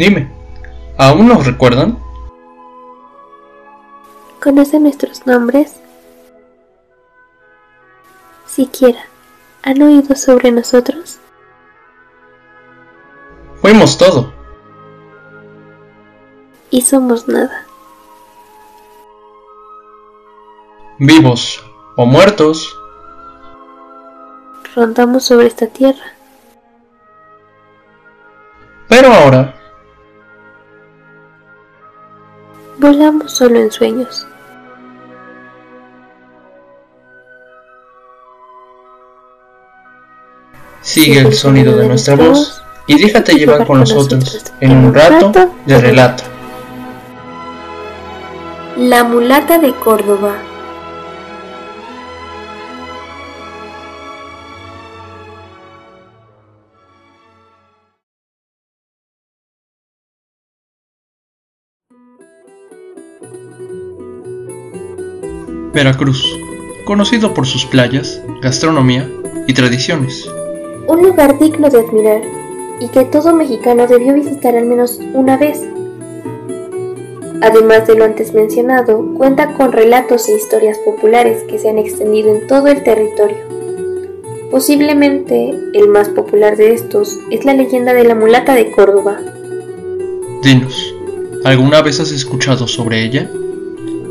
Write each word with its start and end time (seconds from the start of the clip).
Dime, 0.00 0.32
¿aún 0.96 1.28
nos 1.28 1.44
recuerdan? 1.44 1.98
¿Conocen 4.42 4.84
nuestros 4.84 5.26
nombres? 5.26 5.74
Siquiera, 8.46 9.02
¿han 9.62 9.82
oído 9.82 10.16
sobre 10.16 10.52
nosotros? 10.52 11.18
Fuimos 13.60 13.98
todo. 13.98 14.32
Y 16.70 16.80
somos 16.80 17.28
nada. 17.28 17.66
Vivos 20.98 21.62
o 21.96 22.06
muertos. 22.06 22.74
Rondamos 24.74 25.24
sobre 25.26 25.48
esta 25.48 25.66
tierra. 25.66 26.14
Pero 28.88 29.12
ahora 29.12 29.59
solo 33.26 33.58
en 33.58 33.70
sueños. 33.70 34.26
Sigue 40.82 41.20
el 41.20 41.32
sonido 41.32 41.76
de 41.76 41.88
nuestra 41.88 42.16
voz 42.16 42.62
y 42.86 43.00
déjate 43.00 43.34
llevar 43.34 43.66
con 43.66 43.80
nosotros 43.80 44.44
en 44.60 44.72
un 44.72 44.94
rato 44.94 45.32
de 45.66 45.80
relato. 45.80 46.24
La 48.76 49.04
mulata 49.04 49.58
de 49.58 49.72
Córdoba. 49.74 50.49
Veracruz, 65.72 66.36
conocido 66.84 67.32
por 67.32 67.46
sus 67.46 67.64
playas, 67.64 68.20
gastronomía 68.42 69.08
y 69.46 69.54
tradiciones. 69.54 70.28
Un 70.88 71.02
lugar 71.02 71.38
digno 71.38 71.70
de 71.70 71.78
admirar 71.78 72.22
y 72.80 72.88
que 72.88 73.04
todo 73.04 73.32
mexicano 73.32 73.86
debió 73.86 74.14
visitar 74.14 74.56
al 74.56 74.66
menos 74.66 74.98
una 75.14 75.36
vez. 75.36 75.62
Además 77.40 77.86
de 77.86 77.94
lo 77.94 78.04
antes 78.04 78.34
mencionado, 78.34 79.14
cuenta 79.16 79.54
con 79.54 79.70
relatos 79.70 80.28
e 80.28 80.34
historias 80.34 80.76
populares 80.78 81.44
que 81.44 81.58
se 81.60 81.70
han 81.70 81.78
extendido 81.78 82.34
en 82.34 82.48
todo 82.48 82.66
el 82.66 82.82
territorio. 82.82 83.38
Posiblemente 84.50 85.50
el 85.72 85.88
más 85.88 86.08
popular 86.08 86.56
de 86.56 86.74
estos 86.74 87.16
es 87.30 87.44
la 87.44 87.54
leyenda 87.54 87.94
de 87.94 88.02
la 88.02 88.16
mulata 88.16 88.56
de 88.56 88.72
Córdoba. 88.72 89.20
Dinos, 90.42 90.92
¿alguna 91.44 91.80
vez 91.80 92.00
has 92.00 92.10
escuchado 92.10 92.66
sobre 92.66 93.04
ella? 93.04 93.30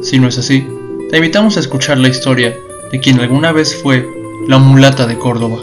Si 0.01 0.17
no 0.17 0.29
es 0.29 0.37
así, 0.37 0.65
te 1.09 1.17
invitamos 1.17 1.57
a 1.57 1.59
escuchar 1.59 1.97
la 1.97 2.07
historia 2.07 2.55
de 2.91 2.99
quien 2.99 3.19
alguna 3.19 3.51
vez 3.51 3.75
fue 3.75 4.07
la 4.47 4.59
mulata 4.59 5.07
de 5.07 5.17
Córdoba. 5.17 5.57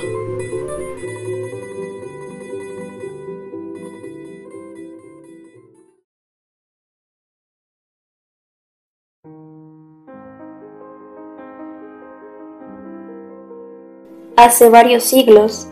Hace 14.37 14.69
varios 14.69 15.05
siglos, 15.05 15.69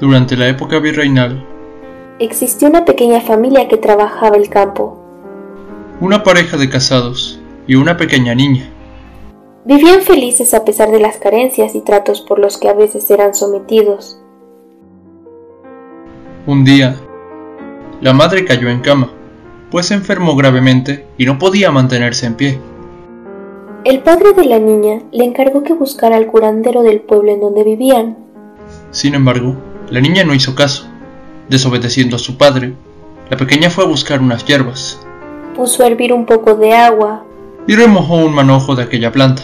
durante 0.00 0.36
la 0.36 0.48
época 0.48 0.80
virreinal, 0.80 1.46
existió 2.18 2.68
una 2.68 2.84
pequeña 2.84 3.20
familia 3.20 3.68
que 3.68 3.76
trabajaba 3.76 4.36
el 4.36 4.48
campo. 4.48 4.98
Una 6.00 6.24
pareja 6.24 6.56
de 6.56 6.68
casados 6.68 7.40
y 7.68 7.76
una 7.76 7.96
pequeña 7.96 8.34
niña. 8.34 8.71
Vivían 9.64 10.02
felices 10.02 10.54
a 10.54 10.64
pesar 10.64 10.90
de 10.90 10.98
las 10.98 11.18
carencias 11.18 11.76
y 11.76 11.80
tratos 11.82 12.20
por 12.20 12.40
los 12.40 12.58
que 12.58 12.68
a 12.68 12.72
veces 12.72 13.08
eran 13.12 13.32
sometidos. 13.32 14.18
Un 16.46 16.64
día, 16.64 16.96
la 18.00 18.12
madre 18.12 18.44
cayó 18.44 18.68
en 18.68 18.80
cama, 18.80 19.12
pues 19.70 19.86
se 19.86 19.94
enfermó 19.94 20.34
gravemente 20.34 21.06
y 21.16 21.26
no 21.26 21.38
podía 21.38 21.70
mantenerse 21.70 22.26
en 22.26 22.34
pie. 22.34 22.58
El 23.84 24.00
padre 24.00 24.32
de 24.32 24.46
la 24.46 24.58
niña 24.58 25.02
le 25.12 25.24
encargó 25.24 25.62
que 25.62 25.74
buscara 25.74 26.16
al 26.16 26.26
curandero 26.26 26.82
del 26.82 27.00
pueblo 27.00 27.30
en 27.30 27.40
donde 27.40 27.62
vivían. 27.62 28.16
Sin 28.90 29.14
embargo, 29.14 29.54
la 29.90 30.00
niña 30.00 30.24
no 30.24 30.34
hizo 30.34 30.56
caso. 30.56 30.88
Desobedeciendo 31.48 32.16
a 32.16 32.18
su 32.18 32.36
padre, 32.36 32.74
la 33.30 33.36
pequeña 33.36 33.70
fue 33.70 33.84
a 33.84 33.88
buscar 33.88 34.20
unas 34.20 34.44
hierbas. 34.44 35.00
Puso 35.54 35.84
a 35.84 35.86
hervir 35.86 36.12
un 36.12 36.26
poco 36.26 36.54
de 36.56 36.72
agua, 36.72 37.24
y 37.66 37.76
remojó 37.76 38.16
un 38.16 38.34
manojo 38.34 38.74
de 38.74 38.82
aquella 38.82 39.12
planta. 39.12 39.42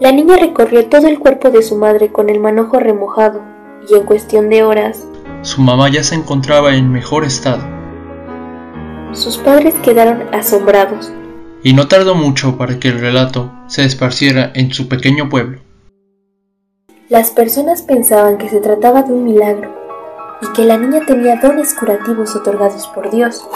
La 0.00 0.12
niña 0.12 0.38
recorrió 0.38 0.86
todo 0.86 1.08
el 1.08 1.18
cuerpo 1.18 1.50
de 1.50 1.62
su 1.62 1.76
madre 1.76 2.10
con 2.10 2.30
el 2.30 2.40
manojo 2.40 2.80
remojado, 2.80 3.42
y 3.86 3.94
en 3.94 4.04
cuestión 4.04 4.48
de 4.48 4.62
horas, 4.62 5.06
su 5.42 5.60
mamá 5.60 5.90
ya 5.90 6.02
se 6.02 6.14
encontraba 6.14 6.74
en 6.74 6.90
mejor 6.90 7.22
estado. 7.22 7.62
Sus 9.12 9.36
padres 9.36 9.74
quedaron 9.82 10.22
asombrados. 10.32 11.12
Y 11.62 11.74
no 11.74 11.86
tardó 11.86 12.14
mucho 12.14 12.56
para 12.56 12.80
que 12.80 12.88
el 12.88 12.98
relato 12.98 13.52
se 13.66 13.84
esparciera 13.84 14.50
en 14.54 14.72
su 14.72 14.88
pequeño 14.88 15.28
pueblo. 15.28 15.60
Las 17.10 17.30
personas 17.30 17.82
pensaban 17.82 18.38
que 18.38 18.48
se 18.48 18.60
trataba 18.60 19.02
de 19.02 19.12
un 19.12 19.24
milagro 19.24 19.70
y 20.40 20.50
que 20.54 20.64
la 20.64 20.78
niña 20.78 21.04
tenía 21.06 21.36
dones 21.36 21.74
curativos 21.74 22.34
otorgados 22.34 22.86
por 22.86 23.10
Dios 23.10 23.46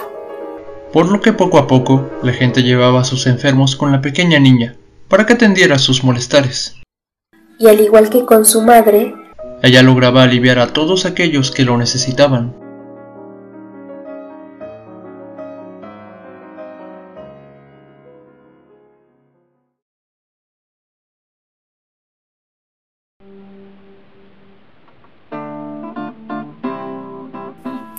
por 0.92 1.10
lo 1.10 1.20
que 1.20 1.32
poco 1.32 1.58
a 1.58 1.66
poco 1.66 2.08
la 2.22 2.32
gente 2.32 2.62
llevaba 2.62 3.00
a 3.00 3.04
sus 3.04 3.26
enfermos 3.26 3.74
con 3.74 3.90
la 3.90 4.00
pequeña 4.00 4.38
niña 4.38 4.76
para 5.08 5.26
que 5.26 5.34
atendiera 5.34 5.78
sus 5.78 6.04
molestares. 6.04 6.80
Y 7.58 7.68
al 7.68 7.80
igual 7.80 8.10
que 8.10 8.24
con 8.24 8.44
su 8.44 8.62
madre, 8.62 9.14
ella 9.62 9.82
lograba 9.82 10.22
aliviar 10.22 10.58
a 10.58 10.72
todos 10.72 11.06
aquellos 11.06 11.50
que 11.50 11.64
lo 11.64 11.76
necesitaban. 11.76 12.54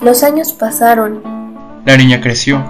Los 0.02 0.22
años 0.24 0.54
pasaron. 0.54 1.24
La 1.86 1.98
niña 1.98 2.22
creció 2.22 2.64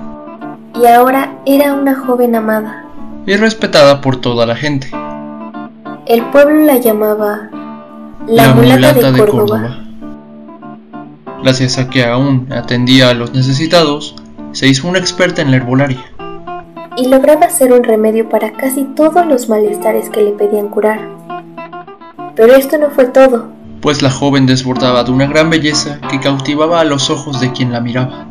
y 0.76 0.88
ahora 0.88 1.40
era 1.46 1.74
una 1.74 1.96
joven 1.96 2.36
amada. 2.36 2.85
Y 3.26 3.36
respetada 3.38 4.02
por 4.02 4.18
toda 4.18 4.46
la 4.46 4.56
gente. 4.56 4.92
El 6.06 6.24
pueblo 6.26 6.66
la 6.66 6.78
llamaba 6.78 7.50
la, 8.28 8.54
mulata, 8.54 9.12
de, 9.12 9.26
Córdoba. 9.26 9.80
Gracias 11.42 11.78
a 11.78 11.90
que 11.90 12.06
aún 12.06 12.48
atendía 12.52 13.10
a 13.10 13.14
los 13.14 13.34
necesitados, 13.34 14.16
se 14.52 14.68
hizo 14.68 14.88
una 14.88 15.00
experta 15.00 15.42
en 15.42 15.52
la 15.52 15.58
herbolaria. 15.58 16.06
Y 16.98 17.08
lograba 17.08 17.48
hacer 17.48 17.74
un 17.74 17.84
remedio 17.84 18.30
para 18.30 18.54
casi 18.54 18.84
todos 18.84 19.26
los 19.26 19.50
malestares 19.50 20.10
que 20.10 20.22
le 20.22 20.32
pedían 20.32 20.70
curar. 20.70 21.00
Pero 22.36 22.56
esto 22.56 22.78
no 22.78 22.90
fue 22.90 23.06
todo. 23.06 23.48
Pues 23.82 24.02
la 24.02 24.12
joven 24.12 24.46
desbordaba 24.46 25.04
de 25.04 25.12
una 25.12 25.28
gran 25.28 25.50
belleza 25.50 26.00
que 26.10 26.20
cautivaba 26.20 26.82
a 26.82 26.86
los 26.86 27.10
ojos 27.10 27.42
de 27.42 27.52
quien 27.52 27.72
la 27.72 27.82
miraba. 27.82 28.28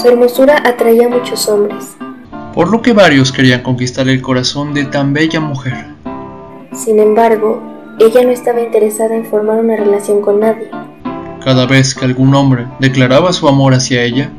Su 0.00 0.08
hermosura 0.08 0.62
atraía 0.64 1.06
a 1.06 1.10
muchos 1.10 1.48
hombres. 1.48 1.96
Por 2.56 2.70
lo 2.70 2.80
que 2.80 2.94
varios 2.94 3.32
querían 3.32 3.62
conquistar 3.62 4.08
el 4.08 4.22
corazón 4.22 4.72
de 4.72 4.86
tan 4.86 5.12
bella 5.12 5.40
mujer. 5.40 5.74
Sin 6.72 6.98
embargo, 6.98 7.60
ella 7.98 8.22
no 8.22 8.30
estaba 8.30 8.62
interesada 8.62 9.14
en 9.14 9.26
formar 9.26 9.58
una 9.58 9.76
relación 9.76 10.22
con 10.22 10.40
nadie. 10.40 10.70
Cada 11.44 11.66
vez 11.66 11.94
que 11.94 12.06
algún 12.06 12.34
hombre 12.34 12.66
declaraba 12.80 13.34
su 13.34 13.46
amor 13.46 13.74
hacia 13.74 14.04
ella, 14.04 14.30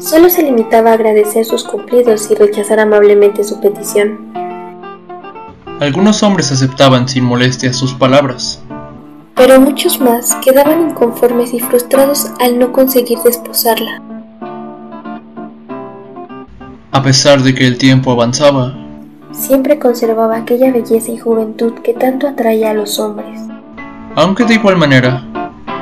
solo 0.00 0.30
se 0.30 0.42
limitaba 0.42 0.90
a 0.90 0.94
agradecer 0.94 1.44
sus 1.44 1.62
cumplidos 1.62 2.28
y 2.28 2.34
rechazar 2.34 2.80
amablemente 2.80 3.44
su 3.44 3.60
petición. 3.60 4.32
Algunos 5.78 6.24
hombres 6.24 6.50
aceptaban 6.50 7.08
sin 7.08 7.22
molestia 7.22 7.72
sus 7.72 7.94
palabras, 7.94 8.64
pero 9.36 9.60
muchos 9.60 10.00
más 10.00 10.34
quedaban 10.44 10.90
inconformes 10.90 11.54
y 11.54 11.60
frustrados 11.60 12.32
al 12.40 12.58
no 12.58 12.72
conseguir 12.72 13.18
desposarla. 13.20 14.13
A 16.94 17.02
pesar 17.02 17.42
de 17.42 17.56
que 17.56 17.66
el 17.66 17.76
tiempo 17.76 18.12
avanzaba, 18.12 18.72
siempre 19.32 19.80
conservaba 19.80 20.36
aquella 20.36 20.70
belleza 20.70 21.10
y 21.10 21.18
juventud 21.18 21.72
que 21.82 21.92
tanto 21.92 22.28
atraía 22.28 22.70
a 22.70 22.74
los 22.74 23.00
hombres. 23.00 23.40
Aunque 24.14 24.44
de 24.44 24.54
igual 24.54 24.76
manera, 24.76 25.24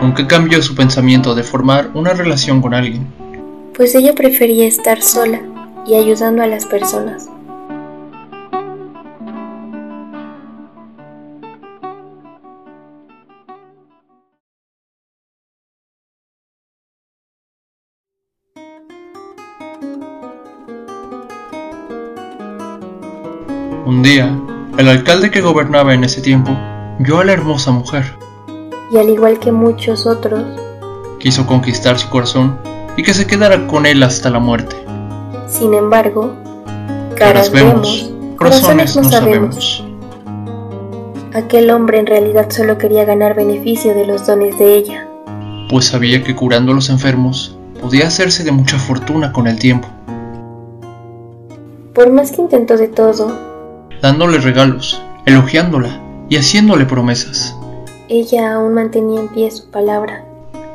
nunca 0.00 0.26
cambió 0.26 0.62
su 0.62 0.74
pensamiento 0.74 1.34
de 1.34 1.42
formar 1.42 1.90
una 1.92 2.14
relación 2.14 2.62
con 2.62 2.72
alguien. 2.72 3.06
Pues 3.74 3.94
ella 3.94 4.14
prefería 4.14 4.66
estar 4.66 5.02
sola 5.02 5.42
y 5.86 5.96
ayudando 5.96 6.42
a 6.42 6.46
las 6.46 6.64
personas. 6.64 7.28
Un 24.02 24.08
día, 24.08 24.36
el 24.78 24.88
alcalde 24.88 25.30
que 25.30 25.40
gobernaba 25.40 25.94
en 25.94 26.02
ese 26.02 26.20
tiempo 26.20 26.58
vio 26.98 27.20
a 27.20 27.24
la 27.24 27.34
hermosa 27.34 27.70
mujer. 27.70 28.02
Y 28.90 28.98
al 28.98 29.08
igual 29.08 29.38
que 29.38 29.52
muchos 29.52 30.06
otros, 30.06 30.42
quiso 31.20 31.46
conquistar 31.46 32.00
su 32.00 32.10
corazón 32.10 32.58
y 32.96 33.04
que 33.04 33.14
se 33.14 33.28
quedara 33.28 33.68
con 33.68 33.86
él 33.86 34.02
hasta 34.02 34.28
la 34.28 34.40
muerte. 34.40 34.74
Sin 35.46 35.72
embargo, 35.72 36.34
caras 37.14 37.52
vemos, 37.52 38.12
corazones 38.36 38.96
no 38.96 39.04
sabemos. 39.04 39.84
Aquel 41.32 41.70
hombre 41.70 42.00
en 42.00 42.06
realidad 42.06 42.50
solo 42.50 42.78
quería 42.78 43.04
ganar 43.04 43.36
beneficio 43.36 43.94
de 43.94 44.04
los 44.04 44.26
dones 44.26 44.58
de 44.58 44.74
ella. 44.74 45.06
Pues 45.70 45.84
sabía 45.84 46.24
que 46.24 46.34
curando 46.34 46.72
a 46.72 46.74
los 46.74 46.90
enfermos 46.90 47.56
podía 47.80 48.08
hacerse 48.08 48.42
de 48.42 48.50
mucha 48.50 48.78
fortuna 48.78 49.30
con 49.30 49.46
el 49.46 49.60
tiempo. 49.60 49.86
Por 51.94 52.10
más 52.10 52.32
que 52.32 52.42
intentó 52.42 52.76
de 52.76 52.88
todo, 52.88 53.51
dándole 54.02 54.38
regalos, 54.38 55.00
elogiándola 55.24 56.02
y 56.28 56.36
haciéndole 56.36 56.84
promesas, 56.84 57.56
ella 58.08 58.54
aún 58.54 58.74
mantenía 58.74 59.20
en 59.20 59.28
pie 59.28 59.50
su 59.50 59.70
palabra. 59.70 60.26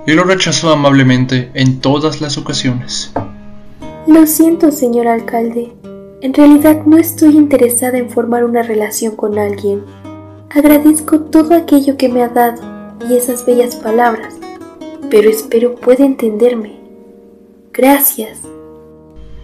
Y 0.08 0.14
lo 0.14 0.24
rechazó 0.24 0.72
amablemente 0.72 1.52
en 1.54 1.82
todas 1.82 2.22
las 2.22 2.38
ocasiones. 2.38 3.12
Lo 4.08 4.26
siento, 4.26 4.72
señor 4.72 5.08
alcalde. 5.08 5.74
En 6.22 6.34
realidad 6.34 6.84
no 6.86 6.98
estoy 6.98 7.36
interesada 7.36 7.98
en 7.98 8.10
formar 8.10 8.44
una 8.46 8.64
relación 8.64 9.16
con 9.16 9.38
alguien. 9.38 9.84
Agradezco 10.50 11.20
todo 11.20 11.54
aquello 11.54 11.98
que 11.98 12.10
me 12.10 12.24
ha 12.24 12.30
dado 12.30 12.62
y 13.08 13.16
esas 13.16 13.46
bellas 13.46 13.76
palabras, 13.76 14.34
pero 15.12 15.30
espero 15.30 15.76
pueda 15.76 16.06
entenderme. 16.06 16.80
Gracias. 17.74 18.40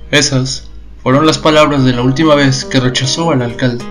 Esas 0.09 0.72
fueron 1.03 1.25
las 1.25 1.37
palabras 1.37 1.83
de 1.83 1.91
la 1.91 2.01
última 2.01 2.33
vez 2.33 2.63
que 2.63 2.79
rechazó 2.79 3.31
al 3.31 3.41
alcalde. 3.41 3.83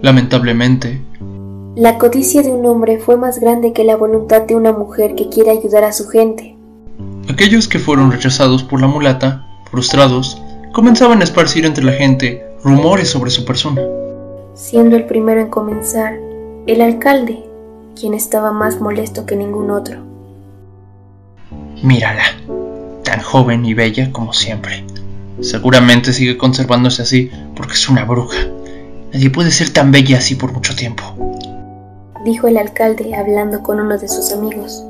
Lamentablemente, 0.00 1.02
la 1.76 1.98
codicia 1.98 2.40
de 2.40 2.50
un 2.50 2.64
hombre 2.64 2.98
fue 2.98 3.18
más 3.18 3.38
grande 3.38 3.74
que 3.74 3.84
la 3.84 3.96
voluntad 3.96 4.42
de 4.42 4.54
una 4.54 4.72
mujer 4.72 5.14
que 5.14 5.28
quiere 5.28 5.50
ayudar 5.50 5.84
a 5.84 5.92
su 5.92 6.08
gente. 6.08 6.56
Aquellos 7.28 7.68
que 7.68 7.78
fueron 7.78 8.10
rechazados 8.10 8.62
por 8.62 8.80
la 8.80 8.86
mulata, 8.86 9.46
frustrados, 9.70 10.40
comenzaban 10.72 11.20
a 11.20 11.24
esparcir 11.24 11.66
entre 11.66 11.84
la 11.84 11.92
gente 11.92 12.47
rumores 12.62 13.08
sobre 13.08 13.30
su 13.30 13.44
persona. 13.44 13.82
Siendo 14.54 14.96
el 14.96 15.06
primero 15.06 15.40
en 15.40 15.48
comenzar, 15.48 16.18
el 16.66 16.80
alcalde, 16.80 17.44
quien 17.98 18.14
estaba 18.14 18.52
más 18.52 18.80
molesto 18.80 19.26
que 19.26 19.36
ningún 19.36 19.70
otro. 19.70 19.98
Mírala, 21.82 22.24
tan 23.04 23.20
joven 23.20 23.64
y 23.64 23.74
bella 23.74 24.12
como 24.12 24.32
siempre. 24.32 24.84
Seguramente 25.40 26.12
sigue 26.12 26.36
conservándose 26.36 27.02
así 27.02 27.30
porque 27.54 27.74
es 27.74 27.88
una 27.88 28.04
bruja. 28.04 28.38
Nadie 29.12 29.30
puede 29.30 29.50
ser 29.50 29.70
tan 29.70 29.92
bella 29.92 30.18
así 30.18 30.34
por 30.34 30.52
mucho 30.52 30.74
tiempo. 30.74 31.04
Dijo 32.24 32.48
el 32.48 32.58
alcalde 32.58 33.14
hablando 33.14 33.62
con 33.62 33.78
uno 33.78 33.96
de 33.96 34.08
sus 34.08 34.32
amigos, 34.32 34.84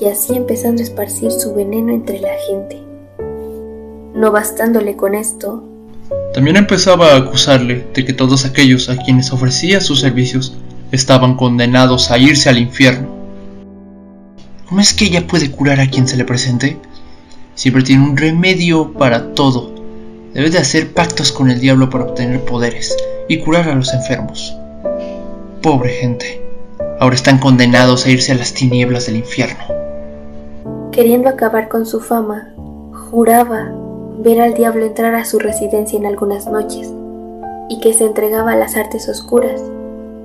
y 0.00 0.06
así 0.06 0.36
empezando 0.36 0.82
a 0.82 0.84
esparcir 0.84 1.32
su 1.32 1.54
veneno 1.54 1.92
entre 1.92 2.20
la 2.20 2.34
gente. 2.46 2.80
No 4.14 4.30
bastándole 4.30 4.94
con 4.94 5.14
esto, 5.14 5.64
también 6.34 6.56
empezaba 6.56 7.12
a 7.12 7.16
acusarle 7.16 7.86
de 7.94 8.04
que 8.04 8.12
todos 8.12 8.44
aquellos 8.44 8.88
a 8.88 8.96
quienes 8.96 9.32
ofrecía 9.32 9.80
sus 9.80 10.00
servicios 10.00 10.56
estaban 10.90 11.36
condenados 11.36 12.10
a 12.10 12.18
irse 12.18 12.48
al 12.48 12.58
infierno. 12.58 13.08
¿Cómo 14.68 14.80
es 14.80 14.94
que 14.94 15.04
ella 15.04 15.28
puede 15.28 15.52
curar 15.52 15.78
a 15.78 15.88
quien 15.88 16.08
se 16.08 16.16
le 16.16 16.24
presente? 16.24 16.76
Siempre 17.54 17.84
tiene 17.84 18.02
un 18.02 18.16
remedio 18.16 18.94
para 18.94 19.32
todo. 19.34 19.72
Debe 20.34 20.50
de 20.50 20.58
hacer 20.58 20.92
pactos 20.92 21.30
con 21.30 21.50
el 21.50 21.60
diablo 21.60 21.88
para 21.88 22.06
obtener 22.06 22.44
poderes 22.44 22.96
y 23.28 23.38
curar 23.38 23.68
a 23.68 23.76
los 23.76 23.94
enfermos. 23.94 24.56
Pobre 25.62 25.90
gente, 25.90 26.42
ahora 26.98 27.14
están 27.14 27.38
condenados 27.38 28.06
a 28.06 28.10
irse 28.10 28.32
a 28.32 28.34
las 28.34 28.54
tinieblas 28.54 29.06
del 29.06 29.18
infierno. 29.18 29.62
Queriendo 30.90 31.28
acabar 31.28 31.68
con 31.68 31.86
su 31.86 32.00
fama, 32.00 32.52
juraba 32.92 33.83
ver 34.18 34.40
al 34.40 34.54
diablo 34.54 34.84
entrar 34.84 35.14
a 35.14 35.24
su 35.24 35.38
residencia 35.38 35.98
en 35.98 36.06
algunas 36.06 36.46
noches 36.46 36.92
y 37.68 37.80
que 37.80 37.94
se 37.94 38.06
entregaba 38.06 38.52
a 38.52 38.56
las 38.56 38.76
artes 38.76 39.08
oscuras, 39.08 39.60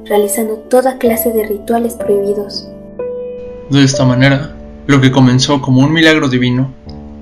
realizando 0.06 0.56
toda 0.56 0.98
clase 0.98 1.32
de 1.32 1.46
rituales 1.46 1.96
prohibidos. 1.96 2.68
De 3.70 3.84
esta 3.84 4.06
manera, 4.06 4.56
lo 4.88 5.02
que 5.02 5.12
comenzó 5.12 5.62
como 5.62 5.82
un 5.82 5.94
milagro 5.94 6.30
divino 6.30 6.74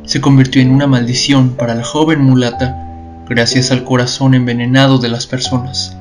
se 0.03 0.21
convirtió 0.21 0.61
en 0.61 0.71
una 0.71 0.87
maldición 0.87 1.51
para 1.51 1.75
la 1.75 1.83
joven 1.83 2.21
mulata 2.21 2.83
gracias 3.27 3.71
al 3.71 3.83
corazón 3.83 4.33
envenenado 4.33 4.97
de 4.97 5.09
las 5.09 5.27
personas. 5.27 5.97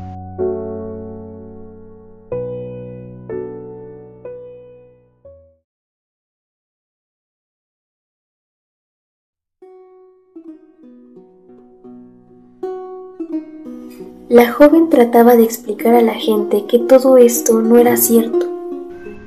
La 14.29 14.53
joven 14.53 14.91
trataba 14.91 15.37
de 15.37 15.45
explicar 15.45 15.95
a 15.95 16.03
la 16.03 16.15
gente 16.15 16.65
que 16.67 16.81
todo 16.81 17.17
esto 17.17 17.63
no 17.63 17.79
era 17.79 17.97
cierto. 17.97 18.51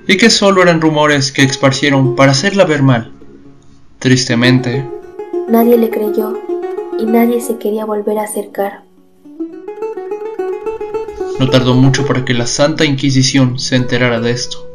Y 0.05 0.17
que 0.17 0.29
solo 0.29 0.61
eran 0.61 0.81
rumores 0.81 1.31
que 1.31 1.43
esparcieron 1.43 2.17
para 2.17 2.33
hacerla 2.33 2.65
ver 2.65 2.83
mal. 2.83 3.13
Tristemente. 3.99 4.85
Nadie 5.47 5.77
le 5.77 5.89
creyó 5.89 6.37
y 6.99 7.05
nadie 7.05 7.39
se 7.39 7.57
quería 7.57 7.85
volver 7.85 8.19
a 8.19 8.23
acercar. 8.23 8.83
No 11.39 11.49
tardó 11.49 11.75
mucho 11.75 12.05
para 12.05 12.25
que 12.25 12.33
la 12.33 12.45
Santa 12.45 12.83
Inquisición 12.83 13.57
se 13.57 13.77
enterara 13.77 14.19
de 14.19 14.31
esto. 14.31 14.69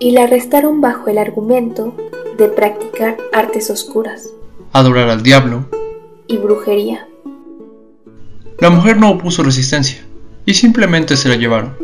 Y 0.00 0.10
la 0.10 0.24
arrestaron 0.24 0.80
bajo 0.80 1.08
el 1.08 1.18
argumento 1.18 1.94
de 2.36 2.48
practicar 2.48 3.16
artes 3.32 3.70
oscuras. 3.70 4.28
Adorar 4.72 5.08
al 5.08 5.22
diablo. 5.22 5.66
Y 6.26 6.36
brujería. 6.38 7.07
La 8.60 8.70
mujer 8.70 8.96
no 8.96 9.10
opuso 9.10 9.44
resistencia 9.44 10.04
y 10.44 10.54
simplemente 10.54 11.16
se 11.16 11.28
la 11.28 11.36
llevaron. 11.36 11.76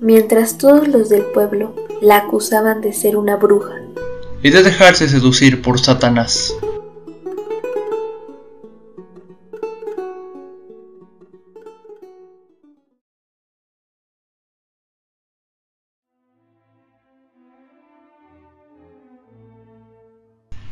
Mientras 0.00 0.58
todos 0.58 0.88
los 0.88 1.08
del 1.08 1.22
pueblo 1.22 1.76
la 2.02 2.16
acusaban 2.16 2.80
de 2.80 2.92
ser 2.92 3.16
una 3.16 3.36
bruja. 3.36 3.74
Y 4.42 4.50
de 4.50 4.64
dejarse 4.64 5.08
seducir 5.08 5.62
por 5.62 5.78
Satanás. 5.78 6.52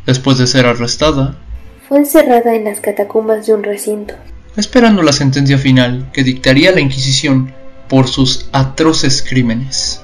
Después 0.06 0.38
de 0.38 0.48
ser 0.48 0.66
arrestada, 0.66 1.36
fue 1.88 1.98
encerrada 1.98 2.56
en 2.56 2.64
las 2.64 2.80
catacumbas 2.80 3.46
de 3.46 3.54
un 3.54 3.62
recinto 3.62 4.14
esperando 4.56 5.02
la 5.02 5.12
sentencia 5.12 5.58
final 5.58 6.10
que 6.12 6.24
dictaría 6.24 6.72
la 6.72 6.80
Inquisición 6.80 7.52
por 7.88 8.08
sus 8.08 8.48
atroces 8.52 9.22
crímenes. 9.22 10.02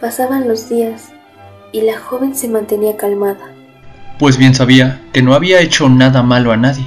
Pasaban 0.00 0.46
los 0.48 0.68
días 0.68 1.12
y 1.72 1.82
la 1.82 1.98
joven 1.98 2.34
se 2.34 2.48
mantenía 2.48 2.96
calmada. 2.96 3.52
Pues 4.18 4.36
bien 4.36 4.54
sabía 4.54 5.00
que 5.12 5.22
no 5.22 5.34
había 5.34 5.60
hecho 5.60 5.88
nada 5.88 6.22
malo 6.22 6.52
a 6.52 6.56
nadie. 6.56 6.86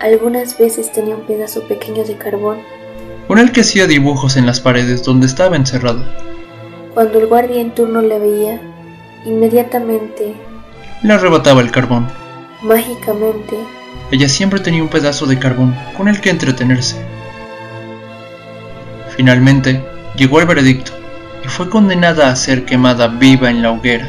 Algunas 0.00 0.58
veces 0.58 0.92
tenía 0.92 1.16
un 1.16 1.26
pedazo 1.26 1.62
pequeño 1.68 2.04
de 2.04 2.16
carbón. 2.16 2.58
Con 3.28 3.38
el 3.38 3.52
que 3.52 3.62
hacía 3.62 3.86
dibujos 3.86 4.36
en 4.36 4.46
las 4.46 4.60
paredes 4.60 5.02
donde 5.02 5.26
estaba 5.26 5.56
encerrada. 5.56 6.04
Cuando 6.94 7.18
el 7.18 7.26
guardia 7.26 7.60
en 7.60 7.74
turno 7.74 8.00
la 8.00 8.18
veía, 8.18 8.60
inmediatamente 9.24 10.34
le 11.02 11.12
arrebataba 11.12 11.60
el 11.60 11.70
carbón. 11.70 12.08
Mágicamente 12.62 13.56
ella 14.10 14.28
siempre 14.28 14.60
tenía 14.60 14.82
un 14.82 14.88
pedazo 14.88 15.26
de 15.26 15.38
carbón 15.38 15.74
con 15.96 16.08
el 16.08 16.20
que 16.20 16.30
entretenerse. 16.30 16.96
Finalmente, 19.16 19.84
llegó 20.16 20.40
el 20.40 20.46
veredicto 20.46 20.92
y 21.44 21.48
fue 21.48 21.68
condenada 21.70 22.30
a 22.30 22.36
ser 22.36 22.64
quemada 22.64 23.08
viva 23.08 23.50
en 23.50 23.62
la 23.62 23.70
hoguera. 23.70 24.06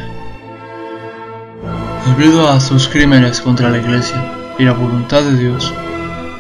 Debido 2.05 2.50
a 2.50 2.60
sus 2.60 2.88
crímenes 2.88 3.41
contra 3.41 3.69
la 3.69 3.77
iglesia 3.77 4.17
y 4.60 4.63
la 4.63 4.74
voluntad 4.74 5.24
de 5.24 5.38
Dios, 5.38 5.74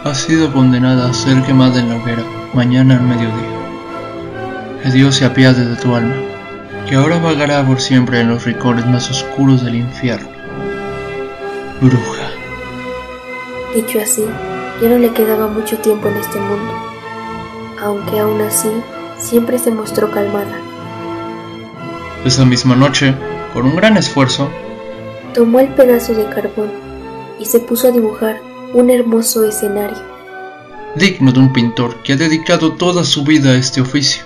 ha 0.03 0.13
sido 0.15 0.53
condenada 0.53 1.09
a 1.09 1.13
ser 1.13 1.41
quemada 1.43 1.79
en 1.79 1.89
la 1.89 1.95
hoguera 1.97 2.23
mañana 2.53 2.95
al 2.95 3.01
mediodía. 3.01 3.57
Que 4.83 4.91
Dios 4.91 5.15
se 5.15 5.25
apiade 5.25 5.65
de 5.65 5.75
tu 5.75 5.95
alma, 5.95 6.15
que 6.87 6.95
ahora 6.95 7.19
vagará 7.19 7.65
por 7.65 7.81
siempre 7.81 8.21
en 8.21 8.29
los 8.29 8.45
rincones 8.45 8.85
más 8.85 9.09
oscuros 9.09 9.63
del 9.63 9.75
infierno. 9.75 10.29
Bruja. 11.81 12.26
Dicho 13.75 13.99
así, 13.99 14.25
ya 14.81 14.89
no 14.89 14.97
le 14.97 15.11
quedaba 15.13 15.47
mucho 15.47 15.77
tiempo 15.79 16.07
en 16.07 16.17
este 16.17 16.39
mundo. 16.39 16.73
aunque 17.79 18.19
aún 18.19 18.41
así 18.41 18.69
siempre 19.17 19.59
se 19.59 19.71
mostró 19.71 20.09
calmada. 20.11 20.59
Esa 22.25 22.45
misma 22.45 22.75
noche, 22.75 23.13
con 23.53 23.65
un 23.65 23.75
gran 23.75 23.97
esfuerzo, 23.97 24.49
tomó 25.33 25.59
el 25.59 25.69
pedazo 25.69 26.13
de 26.13 26.25
carbón 26.25 26.71
y 27.39 27.45
se 27.45 27.59
puso 27.59 27.87
a 27.87 27.91
dibujar 27.91 28.41
un 28.73 28.89
hermoso 28.89 29.43
escenario. 29.43 30.01
Digno 30.95 31.31
de 31.31 31.39
un 31.39 31.53
pintor 31.53 31.97
que 32.03 32.13
ha 32.13 32.15
dedicado 32.15 32.73
toda 32.73 33.03
su 33.03 33.23
vida 33.23 33.51
a 33.51 33.57
este 33.57 33.81
oficio. 33.81 34.25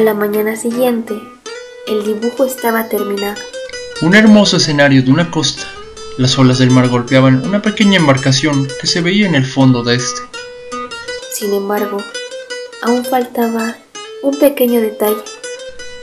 A 0.00 0.02
la 0.02 0.14
mañana 0.14 0.56
siguiente, 0.56 1.12
el 1.86 2.02
dibujo 2.02 2.46
estaba 2.46 2.88
terminado. 2.88 3.38
Un 4.00 4.14
hermoso 4.14 4.56
escenario 4.56 5.02
de 5.02 5.10
una 5.10 5.30
costa. 5.30 5.64
Las 6.16 6.38
olas 6.38 6.56
del 6.56 6.70
mar 6.70 6.88
golpeaban 6.88 7.46
una 7.46 7.60
pequeña 7.60 7.98
embarcación 7.98 8.66
que 8.80 8.86
se 8.86 9.02
veía 9.02 9.26
en 9.26 9.34
el 9.34 9.44
fondo 9.44 9.82
de 9.82 9.96
este. 9.96 10.22
Sin 11.34 11.52
embargo, 11.52 12.02
aún 12.80 13.04
faltaba 13.04 13.76
un 14.22 14.38
pequeño 14.38 14.80
detalle. 14.80 15.22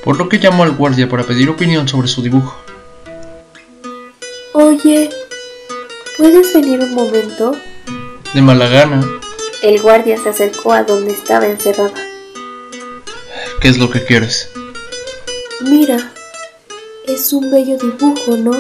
Por 0.04 0.20
lo 0.20 0.30
que 0.30 0.38
llamó 0.38 0.62
al 0.62 0.76
guardia 0.76 1.10
para 1.10 1.24
pedir 1.24 1.50
opinión 1.50 1.88
sobre 1.88 2.08
su 2.08 2.22
dibujo. 2.22 2.56
Oye, 4.54 5.10
¿puedes 6.20 6.54
venir 6.54 6.82
un 6.82 6.94
momento? 6.94 7.56
De 8.32 8.44
mala 8.44 8.68
gana. 8.68 9.04
El 9.64 9.82
guardia 9.82 10.22
se 10.22 10.30
acercó 10.30 10.74
a 10.74 10.84
donde 10.84 11.14
estaba 11.14 11.48
encerrada. 11.48 12.07
¿Qué 13.68 13.72
es 13.72 13.80
lo 13.80 13.90
que 13.90 14.02
quieres? 14.02 14.50
Mira, 15.60 16.14
es 17.06 17.34
un 17.34 17.52
bello 17.52 17.78
dibujo, 17.78 18.38
¿no? 18.38 18.54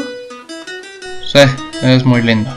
Sí, 1.26 1.40
es 1.82 2.04
muy 2.04 2.22
lindo. 2.22 2.54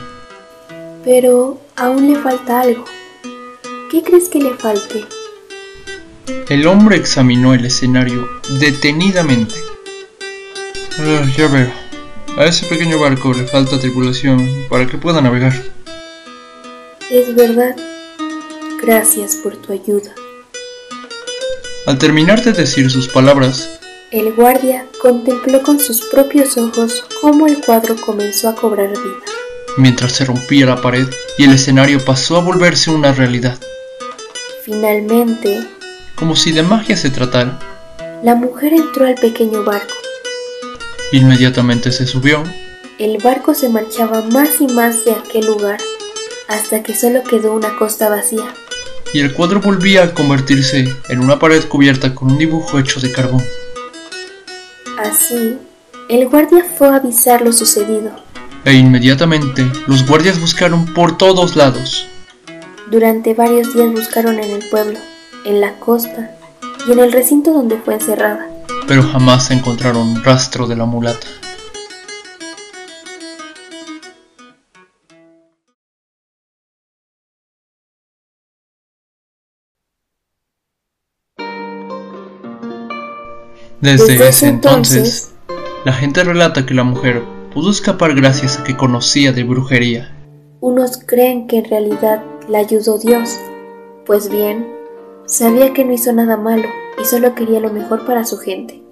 Pero 1.05 1.61
aún 1.77 2.11
le 2.11 2.19
falta 2.19 2.59
algo. 2.59 2.83
¿Qué 3.89 4.03
crees 4.03 4.27
que 4.27 4.39
le 4.39 4.53
falte? 4.55 5.05
El 6.49 6.67
hombre 6.67 6.97
examinó 6.97 7.53
el 7.53 7.63
escenario 7.63 8.27
detenidamente. 8.59 9.55
Ah, 10.99 11.25
ya 11.37 11.47
veo. 11.47 11.71
A 12.37 12.47
ese 12.47 12.65
pequeño 12.65 12.99
barco 12.99 13.33
le 13.33 13.47
falta 13.47 13.79
tripulación 13.79 14.65
para 14.69 14.87
que 14.87 14.97
pueda 14.97 15.21
navegar. 15.21 15.53
Es 17.09 17.33
verdad. 17.33 17.77
Gracias 18.81 19.37
por 19.37 19.55
tu 19.55 19.71
ayuda. 19.71 20.13
Al 21.87 21.97
terminar 21.97 22.43
de 22.43 22.53
decir 22.53 22.91
sus 22.91 23.07
palabras, 23.07 23.79
el 24.11 24.33
guardia 24.33 24.85
contempló 25.01 25.63
con 25.63 25.79
sus 25.79 26.01
propios 26.03 26.55
ojos 26.55 27.03
cómo 27.21 27.47
el 27.47 27.59
cuadro 27.59 27.95
comenzó 27.95 28.49
a 28.49 28.55
cobrar 28.55 28.89
vida. 28.89 29.25
Mientras 29.77 30.11
se 30.11 30.25
rompía 30.25 30.67
la 30.67 30.79
pared 30.79 31.07
y 31.39 31.45
el 31.45 31.53
escenario 31.53 32.03
pasó 32.05 32.37
a 32.37 32.41
volverse 32.41 32.91
una 32.91 33.13
realidad. 33.13 33.57
Finalmente, 34.63 35.67
como 36.13 36.35
si 36.35 36.51
de 36.51 36.61
magia 36.61 36.95
se 36.95 37.09
tratara, 37.09 37.57
la 38.21 38.35
mujer 38.35 38.73
entró 38.73 39.07
al 39.07 39.15
pequeño 39.15 39.63
barco. 39.63 39.95
Inmediatamente 41.11 41.91
se 41.91 42.05
subió. 42.05 42.43
El 42.99 43.17
barco 43.23 43.55
se 43.55 43.69
marchaba 43.69 44.21
más 44.21 44.61
y 44.61 44.67
más 44.67 45.03
de 45.03 45.13
aquel 45.13 45.47
lugar, 45.47 45.79
hasta 46.47 46.83
que 46.83 46.93
solo 46.93 47.23
quedó 47.23 47.53
una 47.53 47.75
costa 47.75 48.07
vacía. 48.07 48.53
Y 49.13 49.19
el 49.19 49.33
cuadro 49.33 49.59
volvía 49.59 50.03
a 50.03 50.13
convertirse 50.13 50.95
en 51.09 51.19
una 51.19 51.37
pared 51.37 51.63
cubierta 51.65 52.15
con 52.15 52.31
un 52.31 52.37
dibujo 52.37 52.79
hecho 52.79 52.99
de 52.99 53.11
carbón. 53.11 53.43
Así, 54.97 55.57
el 56.09 56.27
guardia 56.29 56.65
fue 56.77 56.87
a 56.89 56.95
avisar 56.95 57.41
lo 57.41 57.51
sucedido. 57.51 58.11
E 58.63 58.73
inmediatamente 58.73 59.65
los 59.87 60.05
guardias 60.07 60.39
buscaron 60.39 60.85
por 60.93 61.17
todos 61.17 61.55
lados. 61.55 62.07
Durante 62.89 63.33
varios 63.33 63.73
días 63.73 63.91
buscaron 63.91 64.39
en 64.39 64.51
el 64.51 64.69
pueblo, 64.69 64.99
en 65.45 65.61
la 65.61 65.73
costa 65.79 66.31
y 66.87 66.91
en 66.91 66.99
el 66.99 67.11
recinto 67.11 67.53
donde 67.53 67.77
fue 67.77 67.95
encerrada. 67.95 68.47
Pero 68.87 69.03
jamás 69.03 69.49
encontraron 69.51 70.23
rastro 70.23 70.67
de 70.67 70.75
la 70.75 70.85
mulata. 70.85 71.27
Desde, 83.81 84.27
ese 84.29 84.47
entonces, 84.47 85.31
la 85.85 85.93
gente 85.93 86.23
relata 86.23 86.67
que 86.67 86.75
la 86.75 86.83
mujer 86.83 87.23
pudo 87.51 87.71
escapar 87.71 88.13
gracias 88.13 88.59
a 88.59 88.63
que 88.63 88.77
conocía 88.77 89.31
de 89.31 89.43
brujería. 89.43 90.15
Unos 90.59 90.99
creen 91.03 91.47
que 91.47 91.57
en 91.57 91.65
realidad 91.65 92.21
la 92.47 92.59
ayudó 92.59 92.99
Dios, 92.99 93.39
pues 94.05 94.29
bien, 94.29 94.67
sabía 95.25 95.73
que 95.73 95.83
no 95.83 95.93
hizo 95.93 96.13
nada 96.13 96.37
malo 96.37 96.67
y 97.01 97.05
solo 97.05 97.33
quería 97.33 97.59
lo 97.59 97.73
mejor 97.73 98.05
para 98.05 98.23
su 98.23 98.37
gente. 98.37 98.83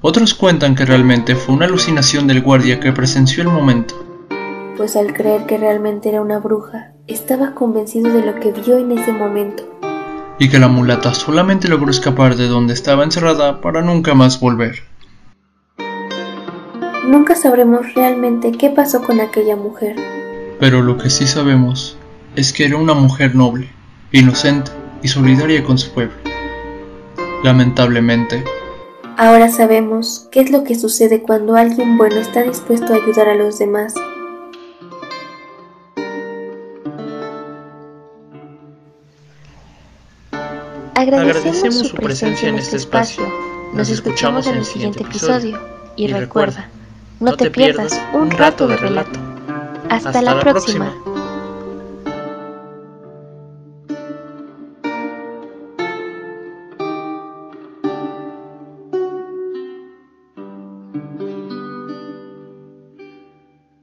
Otros 0.00 0.34
cuentan 0.34 0.76
que 0.76 0.84
realmente 0.84 1.34
fue 1.34 1.56
una 1.56 1.66
alucinación 1.66 2.28
del 2.28 2.40
guardia 2.40 2.78
que 2.78 2.92
presenció 2.92 3.42
el 3.42 3.48
momento. 3.48 3.96
Pues 4.76 4.94
al 4.94 5.12
creer 5.12 5.46
que 5.46 5.58
realmente 5.58 6.10
era 6.10 6.20
una 6.20 6.38
bruja, 6.38 6.92
estaba 7.08 7.54
convencido 7.54 8.12
de 8.12 8.24
lo 8.24 8.38
que 8.38 8.52
vio 8.52 8.78
en 8.78 8.92
ese 8.96 9.10
momento 9.10 9.64
y 10.38 10.48
que 10.48 10.58
la 10.58 10.68
mulata 10.68 11.14
solamente 11.14 11.68
logró 11.68 11.90
escapar 11.90 12.36
de 12.36 12.48
donde 12.48 12.74
estaba 12.74 13.04
encerrada 13.04 13.60
para 13.60 13.82
nunca 13.82 14.14
más 14.14 14.40
volver. 14.40 14.82
Nunca 17.06 17.36
sabremos 17.36 17.94
realmente 17.94 18.52
qué 18.52 18.70
pasó 18.70 19.02
con 19.02 19.20
aquella 19.20 19.56
mujer. 19.56 19.96
Pero 20.58 20.82
lo 20.82 20.96
que 20.96 21.10
sí 21.10 21.26
sabemos 21.26 21.96
es 22.34 22.52
que 22.52 22.64
era 22.64 22.76
una 22.76 22.94
mujer 22.94 23.34
noble, 23.34 23.68
inocente 24.10 24.70
y 25.02 25.08
solidaria 25.08 25.62
con 25.62 25.78
su 25.78 25.92
pueblo. 25.92 26.16
Lamentablemente, 27.44 28.42
ahora 29.18 29.50
sabemos 29.50 30.28
qué 30.32 30.40
es 30.40 30.50
lo 30.50 30.64
que 30.64 30.74
sucede 30.74 31.20
cuando 31.22 31.56
alguien 31.56 31.98
bueno 31.98 32.16
está 32.16 32.42
dispuesto 32.42 32.94
a 32.94 32.96
ayudar 32.96 33.28
a 33.28 33.34
los 33.34 33.58
demás 33.58 33.94
Agradecemos, 40.94 41.88
su 41.88 41.96
presencia 41.96 42.48
en 42.48 42.56
este, 42.56 42.76
este 42.76 42.76
espacio. 42.76 43.26
Nos 43.72 43.90
escuchamos 43.90 44.46
en 44.46 44.56
el 44.56 44.64
siguiente 44.64 45.02
episodio. 45.02 45.60
Y 45.96 46.08
recuerda, 46.08 46.68
no 47.20 47.36
te 47.36 47.50
pierdas 47.50 48.00
un 48.12 48.30
rato 48.30 48.66
de 48.66 48.76
relato. 48.76 49.18
Hasta, 49.90 50.22
la 50.22 50.40
próxima. 50.40 50.92